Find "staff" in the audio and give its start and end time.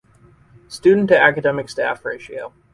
1.69-2.03